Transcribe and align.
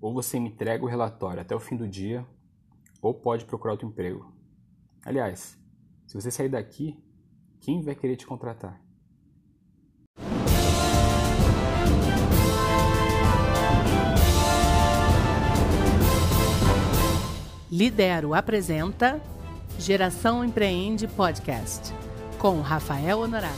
Ou 0.00 0.14
você 0.14 0.40
me 0.40 0.48
entrega 0.48 0.82
o 0.82 0.88
relatório 0.88 1.42
até 1.42 1.54
o 1.54 1.60
fim 1.60 1.76
do 1.76 1.86
dia, 1.86 2.26
ou 3.02 3.12
pode 3.12 3.44
procurar 3.44 3.72
outro 3.72 3.86
emprego. 3.86 4.32
Aliás, 5.04 5.58
se 6.06 6.14
você 6.14 6.30
sair 6.30 6.48
daqui, 6.48 6.98
quem 7.60 7.82
vai 7.82 7.94
querer 7.94 8.16
te 8.16 8.26
contratar? 8.26 8.80
Lidero 17.70 18.34
apresenta 18.34 19.20
Geração 19.78 20.44
Empreende 20.44 21.06
Podcast 21.06 21.94
com 22.38 22.60
Rafael 22.60 23.20
Honorato. 23.20 23.54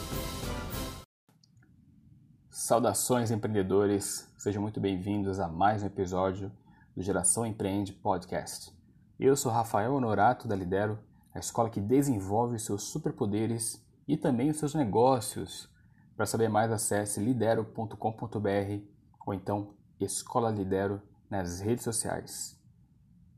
Saudações 2.51 3.31
empreendedores, 3.31 4.32
sejam 4.43 4.61
muito 4.61 4.81
bem-vindos 4.81 5.39
a 5.39 5.47
mais 5.47 5.85
um 5.85 5.87
episódio 5.87 6.51
do 6.97 7.01
Geração 7.01 7.46
Empreende 7.46 7.93
Podcast. 7.93 8.77
Eu 9.17 9.37
sou 9.37 9.53
Rafael 9.53 9.95
Honorato 9.95 10.49
da 10.49 10.57
Lidero, 10.57 10.99
a 11.33 11.39
escola 11.39 11.71
que 11.71 11.81
desenvolve 11.81 12.57
os 12.57 12.64
seus 12.64 12.83
superpoderes 12.83 13.81
e 14.09 14.17
também 14.17 14.50
os 14.50 14.57
seus 14.57 14.75
negócios. 14.75 15.71
Para 16.17 16.27
saber 16.27 16.49
mais, 16.49 16.73
acesse 16.73 17.21
lidero.com.br 17.21 18.85
ou 19.25 19.33
então 19.33 19.77
Escola 20.00 20.50
Lidero 20.50 21.00
nas 21.31 21.61
redes 21.61 21.85
sociais. 21.85 22.61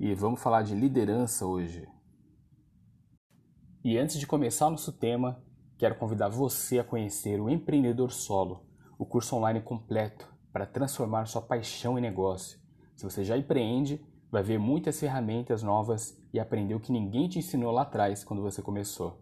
E 0.00 0.14
vamos 0.14 0.40
falar 0.40 0.62
de 0.62 0.74
liderança 0.74 1.44
hoje. 1.44 1.86
E 3.84 3.98
antes 3.98 4.18
de 4.18 4.26
começar 4.26 4.70
nosso 4.70 4.90
tema, 4.90 5.44
quero 5.76 5.96
convidar 5.96 6.30
você 6.30 6.78
a 6.78 6.84
conhecer 6.84 7.42
o 7.42 7.50
Empreendedor 7.50 8.10
Solo 8.10 8.64
o 8.98 9.04
curso 9.04 9.36
online 9.36 9.60
completo 9.60 10.33
para 10.54 10.64
transformar 10.64 11.26
sua 11.26 11.42
paixão 11.42 11.98
em 11.98 12.00
negócio. 12.00 12.60
Se 12.94 13.02
você 13.02 13.24
já 13.24 13.36
empreende, 13.36 14.00
vai 14.30 14.40
ver 14.40 14.56
muitas 14.56 15.00
ferramentas 15.00 15.64
novas 15.64 16.16
e 16.32 16.38
aprender 16.38 16.76
o 16.76 16.80
que 16.80 16.92
ninguém 16.92 17.28
te 17.28 17.40
ensinou 17.40 17.72
lá 17.72 17.82
atrás 17.82 18.22
quando 18.22 18.40
você 18.40 18.62
começou. 18.62 19.18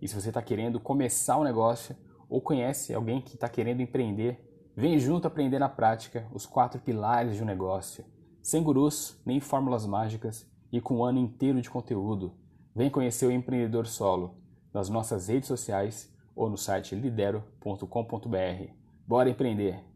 E 0.00 0.06
se 0.06 0.14
você 0.14 0.28
está 0.28 0.40
querendo 0.40 0.78
começar 0.78 1.36
um 1.36 1.42
negócio 1.42 1.96
ou 2.28 2.40
conhece 2.40 2.94
alguém 2.94 3.20
que 3.20 3.34
está 3.34 3.48
querendo 3.48 3.80
empreender, 3.80 4.70
vem 4.76 5.00
junto 5.00 5.26
aprender 5.26 5.58
na 5.58 5.68
prática 5.68 6.28
os 6.32 6.46
quatro 6.46 6.80
pilares 6.80 7.34
de 7.34 7.42
um 7.42 7.46
negócio, 7.46 8.04
sem 8.40 8.62
gurus 8.62 9.20
nem 9.26 9.40
fórmulas 9.40 9.84
mágicas 9.84 10.48
e 10.70 10.80
com 10.80 10.98
um 10.98 11.04
ano 11.04 11.18
inteiro 11.18 11.60
de 11.60 11.68
conteúdo. 11.68 12.36
Vem 12.72 12.88
conhecer 12.88 13.26
o 13.26 13.32
empreendedor 13.32 13.88
solo 13.88 14.36
nas 14.72 14.88
nossas 14.88 15.26
redes 15.26 15.48
sociais 15.48 16.08
ou 16.36 16.48
no 16.48 16.56
site 16.56 16.94
lidero.com.br. 16.94 18.70
Bora 19.08 19.28
empreender! 19.28 19.87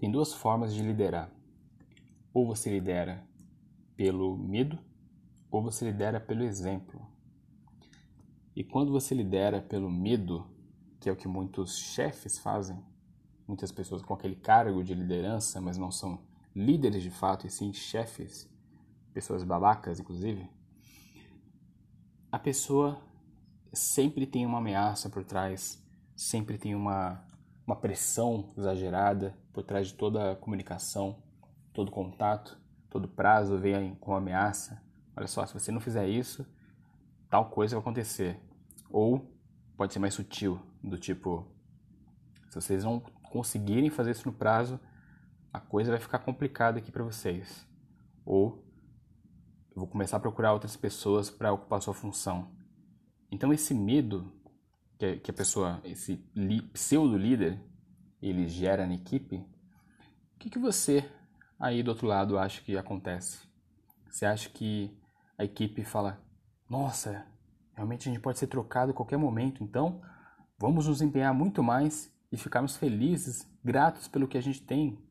Tem 0.00 0.10
duas 0.10 0.32
formas 0.32 0.72
de 0.72 0.82
liderar. 0.82 1.30
Ou 2.32 2.46
você 2.46 2.70
lidera 2.70 3.22
pelo 3.94 4.34
medo, 4.34 4.78
ou 5.50 5.62
você 5.62 5.84
lidera 5.84 6.18
pelo 6.18 6.42
exemplo. 6.42 7.06
E 8.56 8.64
quando 8.64 8.90
você 8.90 9.14
lidera 9.14 9.60
pelo 9.60 9.90
medo, 9.90 10.50
que 10.98 11.08
é 11.08 11.12
o 11.12 11.16
que 11.16 11.28
muitos 11.28 11.76
chefes 11.76 12.38
fazem, 12.38 12.82
muitas 13.46 13.70
pessoas 13.70 14.00
com 14.00 14.14
aquele 14.14 14.36
cargo 14.36 14.82
de 14.82 14.94
liderança, 14.94 15.60
mas 15.60 15.76
não 15.76 15.90
são 15.90 16.18
líderes 16.56 17.02
de 17.02 17.10
fato, 17.10 17.46
e 17.46 17.50
sim 17.50 17.70
chefes, 17.70 18.50
pessoas 19.12 19.44
babacas, 19.44 20.00
inclusive, 20.00 20.48
a 22.32 22.38
pessoa 22.38 22.98
sempre 23.70 24.26
tem 24.26 24.46
uma 24.46 24.58
ameaça 24.58 25.10
por 25.10 25.24
trás 25.24 25.80
sempre 26.20 26.58
tem 26.58 26.74
uma, 26.74 27.24
uma 27.70 27.76
pressão 27.76 28.52
exagerada 28.58 29.32
por 29.52 29.62
trás 29.62 29.86
de 29.86 29.94
toda 29.94 30.32
a 30.32 30.36
comunicação, 30.36 31.22
todo 31.72 31.88
contato, 31.88 32.58
todo 32.90 33.06
prazo 33.06 33.56
vem 33.56 33.94
com 33.94 34.12
ameaça. 34.12 34.82
Olha 35.16 35.28
só, 35.28 35.46
se 35.46 35.54
você 35.54 35.70
não 35.70 35.80
fizer 35.80 36.08
isso, 36.08 36.44
tal 37.30 37.48
coisa 37.48 37.76
vai 37.76 37.80
acontecer. 37.80 38.40
Ou 38.90 39.32
pode 39.76 39.92
ser 39.92 40.00
mais 40.00 40.14
sutil, 40.14 40.60
do 40.82 40.98
tipo, 40.98 41.46
se 42.48 42.56
vocês 42.56 42.82
não 42.82 42.98
conseguirem 43.30 43.88
fazer 43.88 44.10
isso 44.10 44.26
no 44.26 44.34
prazo, 44.34 44.80
a 45.52 45.60
coisa 45.60 45.92
vai 45.92 46.00
ficar 46.00 46.18
complicada 46.18 46.80
aqui 46.80 46.90
para 46.90 47.04
vocês. 47.04 47.64
Ou 48.24 48.64
eu 49.70 49.76
vou 49.76 49.86
começar 49.86 50.16
a 50.16 50.20
procurar 50.20 50.52
outras 50.52 50.76
pessoas 50.76 51.30
para 51.30 51.52
ocupar 51.52 51.80
sua 51.80 51.94
função. 51.94 52.50
Então 53.30 53.52
esse 53.52 53.72
medo 53.72 54.32
que, 55.00 55.16
que 55.16 55.30
a 55.30 55.34
pessoa, 55.34 55.80
esse 55.82 56.22
li, 56.34 56.60
pseudo-líder, 56.60 57.58
ele 58.20 58.46
gera 58.46 58.86
na 58.86 58.94
equipe, 58.94 59.36
o 59.36 60.38
que, 60.38 60.50
que 60.50 60.58
você 60.58 61.10
aí 61.58 61.82
do 61.82 61.88
outro 61.88 62.06
lado 62.06 62.38
acha 62.38 62.60
que 62.60 62.76
acontece? 62.76 63.48
Você 64.10 64.26
acha 64.26 64.50
que 64.50 64.94
a 65.38 65.44
equipe 65.44 65.82
fala, 65.84 66.22
nossa, 66.68 67.26
realmente 67.74 68.08
a 68.08 68.12
gente 68.12 68.20
pode 68.20 68.38
ser 68.38 68.46
trocado 68.46 68.90
a 68.90 68.94
qualquer 68.94 69.16
momento, 69.16 69.64
então 69.64 70.02
vamos 70.58 70.86
nos 70.86 71.00
empenhar 71.00 71.32
muito 71.32 71.62
mais 71.62 72.14
e 72.30 72.36
ficarmos 72.36 72.76
felizes, 72.76 73.50
gratos 73.64 74.06
pelo 74.06 74.28
que 74.28 74.36
a 74.36 74.42
gente 74.42 74.62
tem? 74.62 75.02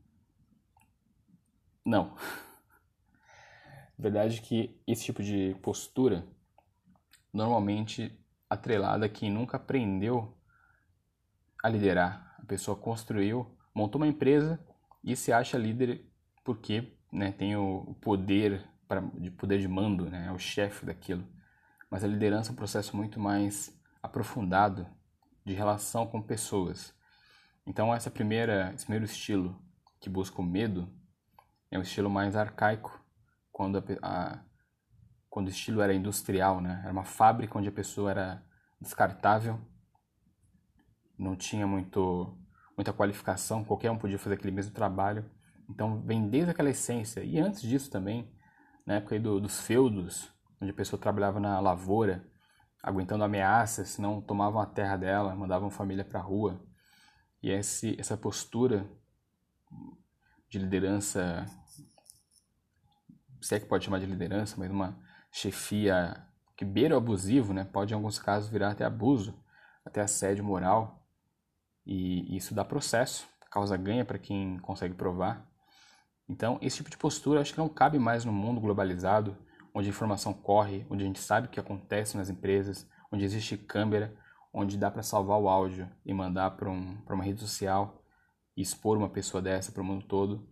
Não. 1.83 2.15
verdade 3.97 4.37
é 4.37 4.41
que 4.41 4.79
esse 4.85 5.05
tipo 5.05 5.23
de 5.23 5.55
postura 5.63 6.27
normalmente 7.33 8.15
atrelada 8.49 9.05
a 9.05 9.09
quem 9.09 9.31
nunca 9.31 9.57
aprendeu 9.57 10.35
a 11.63 11.69
liderar. 11.69 12.35
A 12.39 12.45
pessoa 12.45 12.75
construiu, 12.75 13.55
montou 13.73 14.01
uma 14.01 14.07
empresa 14.07 14.59
e 15.03 15.15
se 15.15 15.31
acha 15.31 15.57
líder 15.57 16.05
porque 16.43 16.97
né, 17.11 17.31
tem 17.31 17.55
o 17.55 17.95
poder 18.01 18.67
pra, 18.87 19.01
de 19.01 19.29
poder 19.29 19.59
de 19.59 19.67
mando, 19.67 20.09
né, 20.09 20.27
é 20.27 20.31
o 20.31 20.39
chefe 20.39 20.85
daquilo. 20.85 21.27
Mas 21.89 22.03
a 22.03 22.07
liderança 22.07 22.51
é 22.51 22.53
um 22.53 22.55
processo 22.55 22.95
muito 22.95 23.19
mais 23.19 23.77
aprofundado 24.01 24.87
de 25.45 25.53
relação 25.53 26.07
com 26.07 26.21
pessoas. 26.21 26.93
Então 27.65 27.93
essa 27.93 28.09
primeira, 28.09 28.71
esse 28.73 28.85
primeiro 28.85 29.05
estilo 29.05 29.61
que 29.99 30.09
busca 30.09 30.41
o 30.41 30.45
medo 30.45 30.91
é 31.69 31.77
um 31.77 31.81
estilo 31.81 32.09
mais 32.09 32.35
arcaico, 32.35 32.99
quando 33.51 33.77
a, 33.77 33.83
a 34.01 34.43
quando 35.29 35.47
o 35.47 35.49
estilo 35.51 35.81
era 35.81 35.93
industrial, 35.93 36.59
né? 36.59 36.81
Era 36.83 36.91
uma 36.91 37.05
fábrica 37.05 37.57
onde 37.57 37.69
a 37.69 37.71
pessoa 37.71 38.11
era 38.11 38.43
descartável, 38.81 39.59
não 41.17 41.35
tinha 41.35 41.67
muito, 41.67 42.37
muita 42.75 42.93
qualificação, 42.93 43.63
qualquer 43.63 43.91
um 43.91 43.97
podia 43.97 44.17
fazer 44.17 44.35
aquele 44.35 44.53
mesmo 44.53 44.73
trabalho. 44.73 45.29
Então 45.69 46.01
vem 46.01 46.27
desde 46.29 46.51
aquela 46.51 46.69
essência. 46.69 47.21
E 47.23 47.37
antes 47.39 47.61
disso 47.61 47.91
também, 47.91 48.33
na 48.85 48.95
época 48.95 49.19
do, 49.19 49.39
dos 49.39 49.59
feudos, 49.61 50.33
onde 50.59 50.71
a 50.71 50.73
pessoa 50.73 50.99
trabalhava 50.99 51.39
na 51.39 51.59
lavoura, 51.59 52.25
aguentando 52.81 53.23
ameaças, 53.23 53.89
senão 53.89 54.21
tomavam 54.21 54.61
a 54.61 54.65
terra 54.65 54.97
dela, 54.97 55.35
mandavam 55.35 55.69
família 55.69 56.03
para 56.03 56.19
a 56.19 56.23
rua. 56.23 56.59
E 57.43 57.51
esse, 57.51 57.95
essa 57.99 58.17
postura 58.17 58.89
de 60.49 60.57
liderança, 60.57 61.45
se 63.41 63.55
é 63.55 63.59
que 63.59 63.67
pode 63.67 63.85
chamar 63.85 63.99
de 63.99 64.05
liderança, 64.05 64.55
mas 64.57 64.71
uma 64.71 64.97
chefia 65.31 66.25
que 66.55 66.65
beira 66.65 66.95
o 66.95 66.97
abusivo, 66.97 67.53
né, 67.53 67.63
pode 67.63 67.93
em 67.93 67.95
alguns 67.95 68.19
casos 68.19 68.49
virar 68.49 68.71
até 68.71 68.83
abuso, 68.83 69.33
até 69.85 70.01
assédio 70.01 70.43
moral, 70.43 71.07
e 71.85 72.35
isso 72.35 72.53
dá 72.53 72.65
processo, 72.65 73.27
causa 73.49 73.77
ganha 73.77 74.05
para 74.05 74.19
quem 74.19 74.59
consegue 74.59 74.93
provar. 74.93 75.47
Então, 76.27 76.59
esse 76.61 76.77
tipo 76.77 76.89
de 76.89 76.97
postura 76.97 77.41
acho 77.41 77.53
que 77.53 77.59
não 77.59 77.69
cabe 77.69 77.97
mais 77.97 78.25
no 78.25 78.31
mundo 78.31 78.61
globalizado, 78.61 79.37
onde 79.73 79.87
a 79.87 79.89
informação 79.89 80.33
corre, 80.33 80.85
onde 80.89 81.03
a 81.03 81.07
gente 81.07 81.19
sabe 81.19 81.47
o 81.47 81.49
que 81.49 81.59
acontece 81.59 82.17
nas 82.17 82.29
empresas, 82.29 82.87
onde 83.11 83.25
existe 83.25 83.57
câmera, 83.57 84.15
onde 84.53 84.77
dá 84.77 84.91
para 84.91 85.01
salvar 85.01 85.39
o 85.39 85.49
áudio 85.49 85.89
e 86.05 86.13
mandar 86.13 86.51
para 86.51 86.69
um, 86.69 87.01
uma 87.07 87.23
rede 87.23 87.39
social 87.39 88.03
e 88.55 88.61
expor 88.61 88.97
uma 88.97 89.09
pessoa 89.09 89.41
dessa 89.41 89.71
para 89.71 89.81
o 89.81 89.85
mundo 89.85 90.05
todo. 90.05 90.47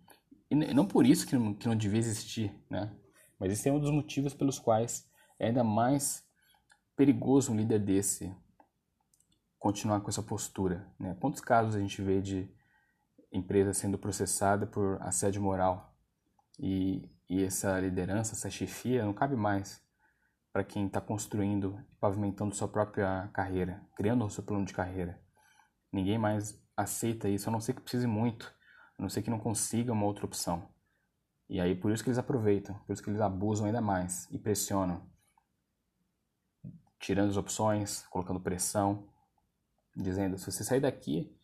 E 0.49 0.55
não 0.55 0.85
por 0.85 1.05
isso 1.05 1.27
que 1.27 1.35
não, 1.35 1.53
que 1.53 1.67
não 1.67 1.75
devia 1.75 1.99
existir, 1.99 2.51
né? 2.69 2.95
Mas 3.39 3.51
esse 3.51 3.69
é 3.69 3.71
um 3.71 3.79
dos 3.79 3.91
motivos 3.91 4.33
pelos 4.33 4.59
quais 4.59 5.07
é 5.39 5.47
ainda 5.47 5.63
mais 5.63 6.25
perigoso 6.95 7.51
um 7.51 7.55
líder 7.55 7.79
desse 7.79 8.35
continuar 9.59 10.01
com 10.01 10.09
essa 10.09 10.23
postura. 10.23 10.87
Né? 10.99 11.15
Quantos 11.19 11.41
casos 11.41 11.75
a 11.75 11.79
gente 11.79 12.01
vê 12.01 12.21
de 12.21 12.49
empresa 13.31 13.73
sendo 13.73 13.97
processada 13.97 14.65
por 14.65 15.01
assédio 15.01 15.41
moral 15.41 15.95
e, 16.59 17.09
e 17.29 17.43
essa 17.43 17.79
liderança, 17.79 18.33
essa 18.33 18.49
chefia 18.49 19.05
não 19.05 19.13
cabe 19.13 19.35
mais 19.35 19.81
para 20.51 20.63
quem 20.63 20.87
está 20.87 20.99
construindo 20.99 21.79
e 21.91 21.95
pavimentando 21.97 22.55
sua 22.55 22.67
própria 22.67 23.29
carreira, 23.33 23.85
criando 23.95 24.25
o 24.25 24.29
seu 24.29 24.43
plano 24.43 24.65
de 24.65 24.73
carreira. 24.73 25.21
Ninguém 25.91 26.17
mais 26.17 26.59
aceita 26.75 27.29
isso, 27.29 27.49
a 27.49 27.51
não 27.51 27.59
ser 27.59 27.73
que 27.73 27.81
precise 27.81 28.07
muito, 28.07 28.51
a 28.97 29.01
não 29.01 29.09
ser 29.09 29.21
que 29.21 29.29
não 29.29 29.39
consiga 29.39 29.93
uma 29.93 30.05
outra 30.05 30.25
opção. 30.25 30.67
E 31.49 31.61
aí 31.61 31.75
por 31.75 31.91
isso 31.91 32.03
que 32.03 32.09
eles 32.09 32.17
aproveitam, 32.17 32.75
por 32.85 32.93
isso 32.93 33.01
que 33.01 33.09
eles 33.09 33.21
abusam 33.21 33.65
ainda 33.65 33.81
mais 33.81 34.27
e 34.31 34.37
pressionam 34.37 35.01
tirando 36.99 37.29
as 37.29 37.37
opções, 37.37 38.05
colocando 38.07 38.39
pressão, 38.39 39.07
dizendo: 39.95 40.37
se 40.37 40.51
você 40.51 40.63
sair 40.63 40.79
daqui, 40.81 41.35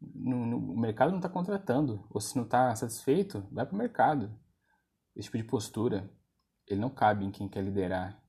no, 0.00 0.46
no, 0.46 0.58
o 0.58 0.78
mercado 0.78 1.10
não 1.10 1.18
está 1.18 1.28
contratando, 1.28 2.06
ou 2.10 2.20
se 2.20 2.36
não 2.36 2.44
está 2.44 2.74
satisfeito, 2.74 3.46
vai 3.50 3.66
para 3.66 3.74
o 3.74 3.78
mercado. 3.78 4.32
Esse 5.14 5.26
tipo 5.26 5.36
de 5.36 5.44
postura, 5.44 6.10
ele 6.66 6.80
não 6.80 6.90
cabe 6.90 7.24
em 7.24 7.30
quem 7.30 7.48
quer 7.48 7.62
liderar. 7.62 8.20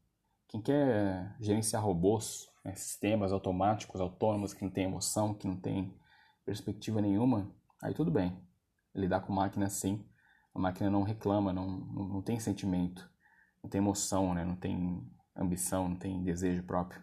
Quem 0.47 0.61
quer 0.61 1.35
gerenciar 1.39 1.83
robôs, 1.83 2.49
né, 2.63 2.75
sistemas 2.75 3.31
automáticos, 3.31 3.99
autônomos, 3.99 4.53
que 4.53 4.63
não 4.63 4.71
tem 4.71 4.83
emoção, 4.83 5.33
que 5.33 5.47
não 5.47 5.55
tem 5.55 5.97
perspectiva 6.45 7.01
nenhuma, 7.01 7.49
aí 7.81 7.93
tudo 7.93 8.11
bem. 8.11 8.37
Lidar 8.93 9.21
com 9.21 9.33
máquina 9.33 9.69
sim. 9.69 10.05
A 10.53 10.59
máquina 10.59 10.89
não 10.89 11.03
reclama, 11.03 11.51
não, 11.51 11.67
não, 11.67 12.07
não 12.07 12.21
tem 12.21 12.39
sentimento, 12.39 13.09
não 13.63 13.69
tem 13.69 13.79
emoção, 13.79 14.33
né? 14.33 14.45
não 14.45 14.55
tem 14.55 15.03
ambição, 15.35 15.89
não 15.89 15.95
tem 15.95 16.23
desejo 16.23 16.63
próprio. 16.63 17.01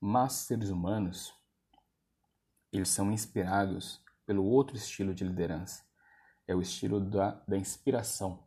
Mas 0.00 0.32
seres 0.34 0.70
humanos, 0.70 1.34
eles 2.72 2.88
são 2.88 3.10
inspirados 3.10 4.00
pelo 4.24 4.44
outro 4.44 4.76
estilo 4.76 5.14
de 5.14 5.24
liderança. 5.24 5.82
É 6.46 6.54
o 6.54 6.62
estilo 6.62 7.00
da, 7.00 7.42
da 7.48 7.56
inspiração. 7.56 8.44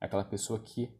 É 0.00 0.06
aquela 0.06 0.24
pessoa 0.24 0.60
que 0.60 0.94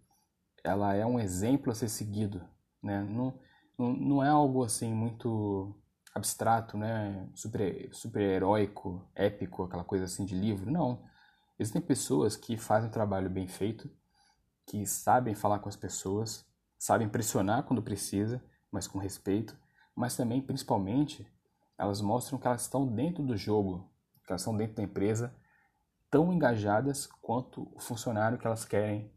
ela 0.64 0.94
é 0.94 1.04
um 1.04 1.20
exemplo 1.20 1.70
a 1.70 1.74
ser 1.74 1.88
seguido. 1.88 2.42
Né? 2.82 3.02
Não, 3.02 3.38
não, 3.78 3.92
não 3.92 4.24
é 4.24 4.28
algo 4.28 4.64
assim 4.64 4.92
muito 4.92 5.74
abstrato, 6.14 6.76
né? 6.76 7.28
super, 7.34 7.88
super 7.94 8.22
heróico, 8.22 9.08
épico, 9.14 9.64
aquela 9.64 9.84
coisa 9.84 10.04
assim 10.04 10.24
de 10.24 10.34
livro. 10.34 10.70
Não. 10.70 11.02
Existem 11.58 11.80
pessoas 11.80 12.36
que 12.36 12.56
fazem 12.56 12.88
um 12.88 12.92
trabalho 12.92 13.30
bem 13.30 13.46
feito, 13.46 13.90
que 14.66 14.86
sabem 14.86 15.34
falar 15.34 15.58
com 15.58 15.68
as 15.68 15.76
pessoas, 15.76 16.46
sabem 16.78 17.08
pressionar 17.08 17.64
quando 17.64 17.82
precisa, 17.82 18.42
mas 18.70 18.86
com 18.86 18.98
respeito, 18.98 19.56
mas 19.94 20.16
também, 20.16 20.40
principalmente, 20.40 21.30
elas 21.76 22.00
mostram 22.00 22.38
que 22.38 22.46
elas 22.46 22.62
estão 22.62 22.86
dentro 22.86 23.22
do 23.22 23.36
jogo, 23.36 23.92
que 24.24 24.32
elas 24.32 24.40
estão 24.40 24.56
dentro 24.56 24.76
da 24.76 24.82
empresa, 24.82 25.34
tão 26.10 26.32
engajadas 26.32 27.06
quanto 27.06 27.70
o 27.74 27.78
funcionário 27.78 28.38
que 28.38 28.46
elas 28.46 28.64
querem 28.64 29.12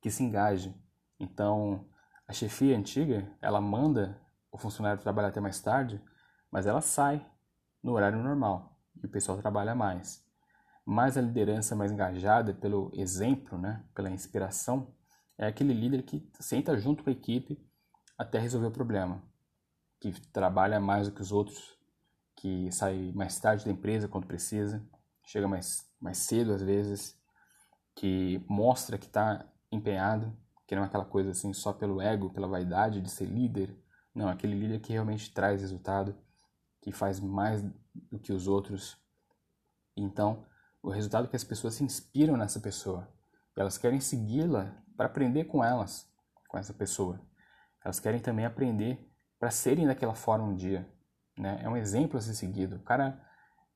que 0.00 0.10
se 0.10 0.22
engaje. 0.22 0.74
Então, 1.18 1.88
a 2.26 2.32
chefia 2.32 2.76
antiga, 2.76 3.34
ela 3.40 3.60
manda 3.60 4.20
o 4.50 4.58
funcionário 4.58 5.02
trabalhar 5.02 5.28
até 5.28 5.40
mais 5.40 5.60
tarde, 5.60 6.02
mas 6.50 6.66
ela 6.66 6.80
sai 6.80 7.26
no 7.82 7.92
horário 7.92 8.22
normal 8.22 8.78
e 9.02 9.06
o 9.06 9.10
pessoal 9.10 9.38
trabalha 9.38 9.74
mais. 9.74 10.27
Mas 10.90 11.18
a 11.18 11.20
liderança 11.20 11.76
mais 11.76 11.92
engajada 11.92 12.54
pelo 12.54 12.90
exemplo, 12.94 13.58
né, 13.58 13.84
pela 13.94 14.08
inspiração, 14.08 14.94
é 15.36 15.46
aquele 15.46 15.74
líder 15.74 16.02
que 16.02 16.26
senta 16.40 16.78
junto 16.78 17.04
com 17.04 17.10
a 17.10 17.12
equipe 17.12 17.62
até 18.16 18.38
resolver 18.38 18.68
o 18.68 18.70
problema 18.70 19.22
que 20.00 20.18
trabalha 20.32 20.80
mais 20.80 21.06
do 21.06 21.14
que 21.14 21.20
os 21.20 21.30
outros, 21.30 21.78
que 22.34 22.72
sai 22.72 23.12
mais 23.14 23.38
tarde 23.38 23.66
da 23.66 23.70
empresa 23.70 24.08
quando 24.08 24.26
precisa, 24.26 24.82
chega 25.26 25.46
mais, 25.46 25.86
mais 26.00 26.16
cedo 26.16 26.54
às 26.54 26.62
vezes, 26.62 27.20
que 27.94 28.42
mostra 28.48 28.96
que 28.96 29.08
está 29.08 29.46
empenhado, 29.70 30.34
que 30.66 30.74
não 30.74 30.84
é 30.84 30.86
aquela 30.86 31.04
coisa 31.04 31.32
assim 31.32 31.52
só 31.52 31.70
pelo 31.70 32.00
ego, 32.00 32.32
pela 32.32 32.48
vaidade 32.48 33.02
de 33.02 33.10
ser 33.10 33.26
líder, 33.26 33.78
não, 34.14 34.26
aquele 34.26 34.58
líder 34.58 34.80
que 34.80 34.94
realmente 34.94 35.34
traz 35.34 35.60
resultado, 35.60 36.16
que 36.80 36.92
faz 36.92 37.20
mais 37.20 37.62
do 38.10 38.18
que 38.18 38.32
os 38.32 38.48
outros. 38.48 38.96
Então, 39.94 40.46
o 40.82 40.90
resultado 40.90 41.26
é 41.26 41.30
que 41.30 41.36
as 41.36 41.44
pessoas 41.44 41.74
se 41.74 41.84
inspiram 41.84 42.36
nessa 42.36 42.60
pessoa, 42.60 43.08
elas 43.56 43.76
querem 43.76 44.00
segui-la 44.00 44.76
para 44.96 45.06
aprender 45.06 45.44
com 45.44 45.64
elas, 45.64 46.08
com 46.48 46.56
essa 46.56 46.72
pessoa. 46.72 47.20
Elas 47.84 47.98
querem 47.98 48.20
também 48.20 48.44
aprender 48.44 49.08
para 49.38 49.50
serem 49.50 49.86
daquela 49.86 50.14
forma 50.14 50.44
um 50.44 50.54
dia. 50.54 50.88
Né? 51.36 51.60
É 51.62 51.68
um 51.68 51.76
exemplo 51.76 52.18
a 52.18 52.20
ser 52.20 52.34
seguido. 52.34 52.76
O 52.76 52.82
cara 52.82 53.20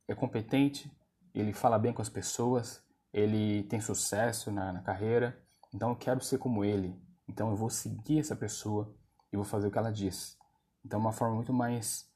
é 0.07 0.15
competente, 0.15 0.91
ele 1.35 1.53
fala 1.53 1.79
bem 1.79 1.93
com 1.93 2.03
as 2.03 2.09
pessoas, 2.09 2.83
ele 3.13 3.65
tem 3.65 3.81
sucesso 3.81 4.51
na, 4.51 4.73
na 4.73 4.83
carreira, 4.83 5.41
então 5.75 5.91
eu 5.91 5.97
quero 5.97 6.21
ser 6.21 6.39
como 6.39 6.65
ele. 6.65 7.01
Então 7.29 7.51
eu 7.51 7.57
vou 7.57 7.71
seguir 7.71 8.21
essa 8.21 8.37
pessoa 8.37 8.95
e 9.33 9.37
vou 9.37 9.45
fazer 9.45 9.69
o 9.69 9.71
que 9.71 9.79
ela 9.79 9.93
diz. 9.93 10.37
Então 10.85 10.99
uma 10.99 11.13
forma 11.13 11.35
muito 11.35 11.53
mais 11.53 12.11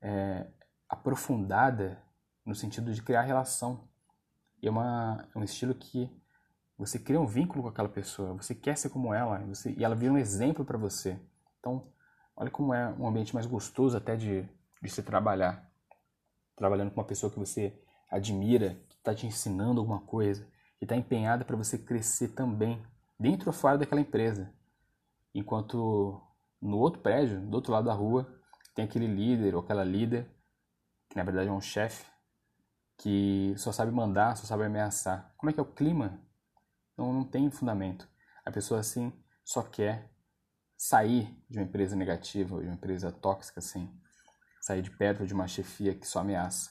é, 0.00 0.46
aprofundada 0.88 2.02
no 2.44 2.54
sentido 2.54 2.92
de 2.92 3.02
criar 3.02 3.22
relação. 3.22 3.88
E 4.62 4.68
é, 4.68 4.70
uma, 4.70 5.28
é 5.34 5.38
um 5.38 5.44
estilo 5.44 5.74
que 5.74 6.10
você 6.78 6.98
cria 6.98 7.20
um 7.20 7.26
vínculo 7.26 7.62
com 7.62 7.68
aquela 7.68 7.88
pessoa, 7.88 8.34
você 8.34 8.54
quer 8.54 8.76
ser 8.76 8.90
como 8.90 9.14
ela, 9.14 9.38
você, 9.46 9.74
e 9.76 9.84
ela 9.84 9.94
vira 9.94 10.12
um 10.12 10.18
exemplo 10.18 10.64
para 10.64 10.76
você. 10.76 11.18
Então, 11.58 11.90
Olha 12.36 12.50
como 12.50 12.74
é 12.74 12.86
um 12.98 13.08
ambiente 13.08 13.34
mais 13.34 13.46
gostoso 13.46 13.96
até 13.96 14.14
de, 14.14 14.46
de 14.82 14.90
se 14.90 15.02
trabalhar. 15.02 15.66
Trabalhando 16.54 16.90
com 16.90 17.00
uma 17.00 17.06
pessoa 17.06 17.32
que 17.32 17.38
você 17.38 17.72
admira, 18.10 18.78
que 18.90 18.96
está 18.96 19.14
te 19.14 19.26
ensinando 19.26 19.80
alguma 19.80 20.00
coisa, 20.00 20.46
que 20.78 20.84
está 20.84 20.94
empenhada 20.94 21.46
para 21.46 21.56
você 21.56 21.78
crescer 21.78 22.28
também, 22.28 22.84
dentro 23.18 23.48
ou 23.48 23.54
fora 23.54 23.78
daquela 23.78 24.02
empresa. 24.02 24.52
Enquanto 25.34 26.20
no 26.60 26.76
outro 26.76 27.00
prédio, 27.00 27.40
do 27.40 27.54
outro 27.54 27.72
lado 27.72 27.86
da 27.86 27.94
rua, 27.94 28.30
tem 28.74 28.84
aquele 28.84 29.06
líder 29.06 29.54
ou 29.54 29.62
aquela 29.62 29.82
líder, 29.82 30.30
que 31.08 31.16
na 31.16 31.24
verdade 31.24 31.48
é 31.48 31.52
um 31.52 31.60
chefe, 31.60 32.04
que 32.98 33.54
só 33.58 33.72
sabe 33.72 33.90
mandar, 33.92 34.36
só 34.36 34.46
sabe 34.46 34.64
ameaçar. 34.64 35.32
Como 35.36 35.50
é 35.50 35.52
que 35.52 35.60
é 35.60 35.62
o 35.62 35.72
clima? 35.72 36.20
Não, 36.96 37.12
não 37.12 37.24
tem 37.24 37.50
fundamento. 37.50 38.08
A 38.44 38.50
pessoa 38.50 38.80
assim 38.80 39.12
só 39.44 39.62
quer 39.62 40.10
sair 40.76 41.42
de 41.48 41.58
uma 41.58 41.64
empresa 41.64 41.96
negativa, 41.96 42.60
de 42.60 42.66
uma 42.66 42.74
empresa 42.74 43.10
tóxica, 43.10 43.60
assim, 43.60 43.90
sair 44.60 44.82
de 44.82 44.90
perto 44.90 45.26
de 45.26 45.34
uma 45.34 45.48
chefia 45.48 45.94
que 45.94 46.06
só 46.06 46.20
ameaça. 46.20 46.70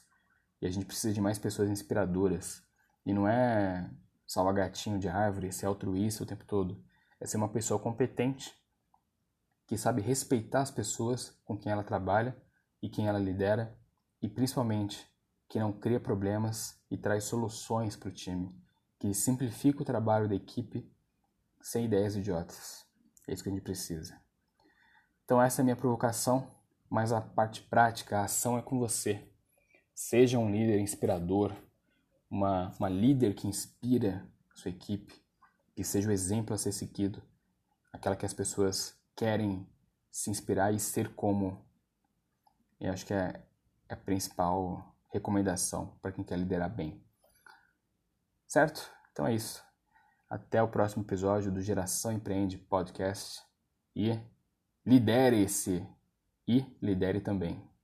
E 0.61 0.67
a 0.67 0.69
gente 0.69 0.85
precisa 0.85 1.13
de 1.13 1.21
mais 1.21 1.39
pessoas 1.39 1.69
inspiradoras. 1.69 2.63
E 3.05 3.13
não 3.13 3.27
é 3.27 3.89
salvar 4.27 4.53
gatinho 4.53 4.99
de 4.99 5.07
árvore, 5.07 5.51
ser 5.51 5.65
altruísta 5.65 6.23
o 6.23 6.25
tempo 6.25 6.45
todo. 6.45 6.83
É 7.19 7.25
ser 7.25 7.37
uma 7.37 7.49
pessoa 7.49 7.79
competente, 7.79 8.53
que 9.67 9.77
sabe 9.77 10.01
respeitar 10.01 10.61
as 10.61 10.71
pessoas 10.71 11.31
com 11.43 11.57
quem 11.57 11.71
ela 11.71 11.83
trabalha 11.83 12.35
e 12.81 12.89
quem 12.89 13.07
ela 13.07 13.17
lidera, 13.17 13.77
e 14.21 14.29
principalmente 14.29 15.07
que 15.47 15.59
não 15.59 15.71
cria 15.71 15.99
problemas 15.99 16.79
e 16.89 16.97
traz 16.97 17.25
soluções 17.25 17.95
para 17.95 18.09
o 18.09 18.13
time, 18.13 18.53
que 18.99 19.13
simplifica 19.13 19.81
o 19.81 19.85
trabalho 19.85 20.27
da 20.27 20.35
equipe 20.35 20.89
sem 21.61 21.85
ideias 21.85 22.15
idiotas. 22.15 22.85
É 23.27 23.33
isso 23.33 23.43
que 23.43 23.49
a 23.49 23.51
gente 23.51 23.63
precisa. 23.63 24.19
Então 25.23 25.41
essa 25.41 25.61
é 25.61 25.63
a 25.63 25.65
minha 25.65 25.75
provocação, 25.75 26.51
mas 26.89 27.11
a 27.11 27.21
parte 27.21 27.61
prática, 27.63 28.19
a 28.19 28.25
ação 28.25 28.57
é 28.57 28.61
com 28.61 28.77
você. 28.77 29.27
Seja 29.93 30.37
um 30.37 30.51
líder 30.51 30.79
inspirador, 30.79 31.53
uma, 32.29 32.71
uma 32.79 32.89
líder 32.89 33.33
que 33.33 33.47
inspira 33.47 34.27
sua 34.53 34.69
equipe, 34.69 35.21
que 35.75 35.83
seja 35.83 36.09
o 36.09 36.11
exemplo 36.11 36.53
a 36.53 36.57
ser 36.57 36.71
seguido, 36.71 37.21
aquela 37.91 38.15
que 38.15 38.25
as 38.25 38.33
pessoas 38.33 38.97
querem 39.15 39.67
se 40.11 40.29
inspirar 40.29 40.73
e 40.73 40.79
ser 40.79 41.13
como. 41.15 41.65
Eu 42.79 42.93
acho 42.93 43.05
que 43.05 43.13
é, 43.13 43.43
é 43.89 43.93
a 43.93 43.97
principal 43.97 44.94
recomendação 45.11 45.97
para 46.01 46.11
quem 46.11 46.23
quer 46.23 46.37
liderar 46.37 46.69
bem. 46.69 47.03
Certo? 48.47 48.91
Então 49.11 49.27
é 49.27 49.33
isso. 49.33 49.63
Até 50.29 50.61
o 50.61 50.67
próximo 50.67 51.03
episódio 51.03 51.51
do 51.51 51.61
Geração 51.61 52.11
Empreende 52.11 52.57
Podcast. 52.57 53.41
E 53.95 54.19
lidere-se 54.85 55.87
e 56.47 56.65
lidere 56.81 57.21
também. 57.21 57.74